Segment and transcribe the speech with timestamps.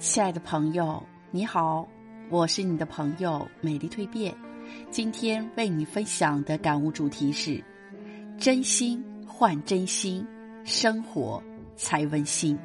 [0.00, 1.86] 亲爱的朋友，你好，
[2.30, 4.34] 我是你的朋友美丽蜕变。
[4.90, 7.62] 今天为你分享的感悟主题是：
[8.38, 10.26] 真心换真心，
[10.64, 11.42] 生活
[11.76, 12.58] 才温馨。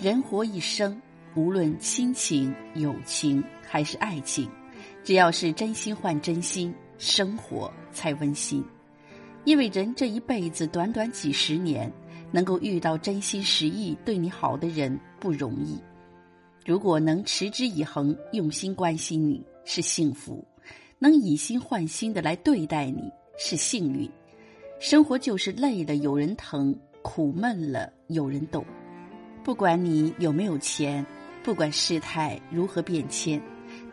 [0.00, 0.98] 人活一生，
[1.34, 4.48] 无论亲情、友情还是爱情，
[5.02, 8.64] 只要是真心换真心，生活才温馨。
[9.44, 11.92] 因为人这一辈子短短几十年，
[12.34, 15.80] 能够遇到真心实意对你好的人不容易。
[16.66, 20.44] 如果能持之以恒、用心关心你，是幸福；
[20.98, 24.10] 能以心换心的来对待你，是幸运。
[24.80, 28.66] 生活就是累了有人疼，苦闷了有人懂。
[29.44, 31.06] 不管你有没有钱，
[31.44, 33.40] 不管事态如何变迁，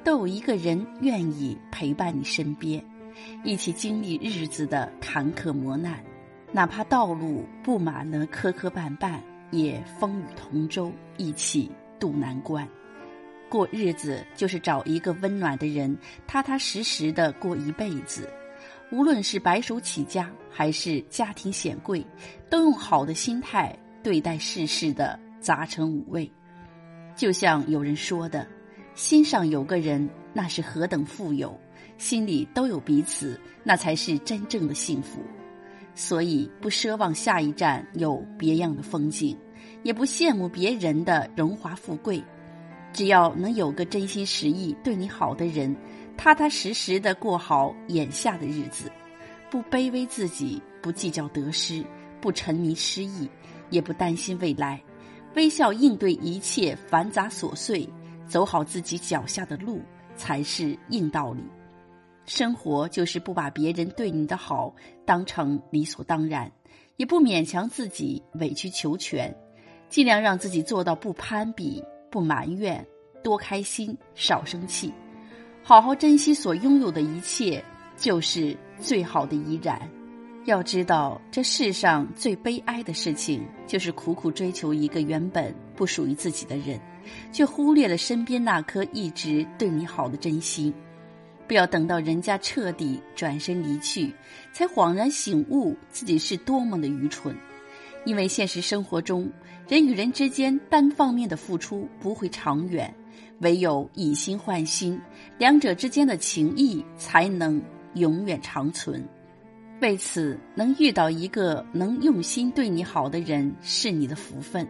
[0.03, 2.83] 都有一个人愿意陪伴你身边。
[3.43, 6.03] 一起经历日子的坎坷磨难，
[6.53, 9.19] 哪怕道路布满了磕磕绊绊，
[9.51, 12.67] 也风雨同舟，一起渡难关。
[13.49, 18.29] 过日子就是找一个温暖的人，踏踏实实的过一辈子。
[18.91, 22.05] 无论是白手起家，还是家庭显贵，
[22.49, 26.29] 都用好的心态对待世事的杂陈五味。
[27.15, 28.45] 就像有人说的
[28.93, 31.57] ：“心上有个人，那是何等富有。”
[31.97, 35.21] 心里都有彼此，那才是真正的幸福。
[35.93, 39.37] 所以不奢望下一站有别样的风景，
[39.83, 42.23] 也不羡慕别人的荣华富贵。
[42.93, 45.75] 只要能有个真心实意对你好的人，
[46.17, 48.91] 踏踏实实的过好眼下的日子，
[49.49, 51.83] 不卑微自己，不计较得失，
[52.19, 53.29] 不沉迷失意，
[53.69, 54.81] 也不担心未来，
[55.35, 57.87] 微笑应对一切繁杂琐碎，
[58.27, 59.81] 走好自己脚下的路，
[60.15, 61.43] 才是硬道理。
[62.25, 64.73] 生活就是不把别人对你的好
[65.05, 66.51] 当成理所当然，
[66.97, 69.35] 也不勉强自己委曲求全，
[69.89, 72.85] 尽量让自己做到不攀比、不埋怨，
[73.23, 74.93] 多开心，少生气，
[75.63, 77.63] 好好珍惜所拥有的一切，
[77.97, 79.81] 就是最好的依然。
[80.45, 86.79] 要知道，这世上最悲哀的事情，就是苦苦追求一个原本不属于自己的人，
[87.31, 90.73] 却忽略了身边那颗一直对你好的真心。
[91.51, 94.09] 不要等到人家彻底转身离去，
[94.53, 97.35] 才恍然醒悟自己是多么的愚蠢。
[98.05, 99.29] 因为现实生活中，
[99.67, 102.95] 人与人之间单方面的付出不会长远，
[103.39, 104.97] 唯有以心换心，
[105.37, 107.61] 两者之间的情谊才能
[107.95, 109.05] 永远长存。
[109.81, 114.65] 为此，能遇到一个能用心对你好的人是你的福分，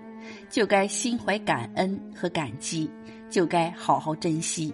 [0.50, 2.90] 就该心怀感恩和感激，
[3.30, 4.74] 就该好好珍惜。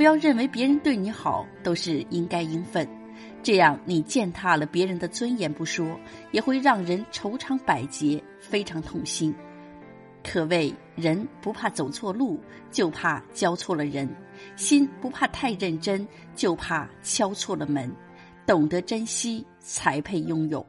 [0.00, 2.88] 不要认为别人对你好都是应该应分，
[3.42, 5.94] 这样你践踏了别人的尊严不说，
[6.32, 9.34] 也会让人愁肠百结，非常痛心。
[10.24, 12.40] 可谓人不怕走错路，
[12.70, 14.08] 就怕交错了人；
[14.56, 17.94] 心不怕太认真，就怕敲错了门。
[18.46, 20.66] 懂得珍惜，才配拥有。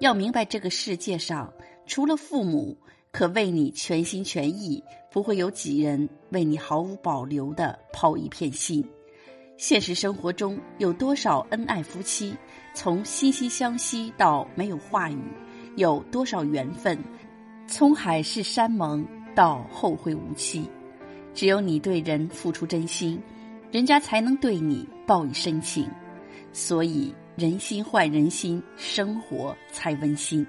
[0.00, 1.52] 要明白，这个世界上
[1.86, 2.76] 除了父母。
[3.10, 8.84] 可为你全心全意，不会有几人为你毫无保留的抛一片心。
[9.56, 12.34] 现实生活中有多少恩爱夫妻，
[12.74, 15.18] 从惺惺相惜到没有话语？
[15.76, 16.98] 有多少缘分，
[17.66, 20.68] 从海誓山盟到后会无期？
[21.34, 23.20] 只有你对人付出真心，
[23.72, 25.88] 人家才能对你报以深情。
[26.52, 30.46] 所以，人心换人心，生活才温馨。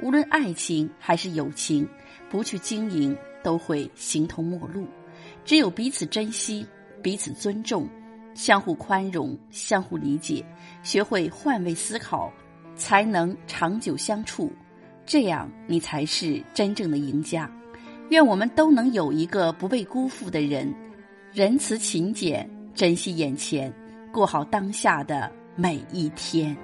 [0.00, 1.88] 无论爱情还是友情，
[2.28, 4.86] 不去经营都会形同陌路。
[5.44, 6.66] 只有彼此珍惜、
[7.02, 7.88] 彼此尊重、
[8.34, 10.44] 相互宽容、相互理解，
[10.82, 12.32] 学会换位思考，
[12.76, 14.52] 才能长久相处。
[15.04, 17.50] 这样，你才是真正的赢家。
[18.10, 20.72] 愿我们都能有一个不被辜负的人，
[21.32, 23.72] 仁慈勤俭，珍惜眼前，
[24.12, 26.56] 过好当下的每一天。